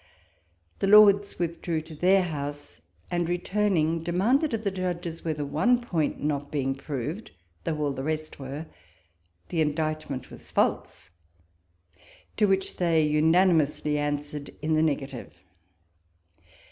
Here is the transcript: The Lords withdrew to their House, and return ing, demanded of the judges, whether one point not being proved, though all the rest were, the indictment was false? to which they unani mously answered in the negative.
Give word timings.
The 0.79 0.87
Lords 0.87 1.37
withdrew 1.37 1.81
to 1.81 1.93
their 1.93 2.23
House, 2.23 2.81
and 3.11 3.29
return 3.29 3.77
ing, 3.77 4.01
demanded 4.01 4.51
of 4.51 4.63
the 4.63 4.71
judges, 4.71 5.23
whether 5.23 5.45
one 5.45 5.79
point 5.79 6.19
not 6.23 6.51
being 6.51 6.73
proved, 6.73 7.29
though 7.65 7.77
all 7.77 7.91
the 7.91 8.01
rest 8.01 8.39
were, 8.39 8.65
the 9.49 9.61
indictment 9.61 10.31
was 10.31 10.49
false? 10.49 11.11
to 12.35 12.47
which 12.47 12.77
they 12.77 13.07
unani 13.07 13.55
mously 13.61 13.95
answered 13.97 14.49
in 14.63 14.73
the 14.73 14.81
negative. 14.81 15.35